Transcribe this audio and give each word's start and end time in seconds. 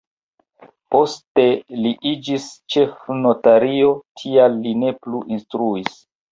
Poste 0.95 1.45
li 1.83 1.91
iĝis 2.13 2.49
ĉefnotario, 2.77 3.93
tial 4.25 4.59
li 4.67 4.77
ne 4.83 4.99
plu 5.05 5.25
instruis. 5.39 6.05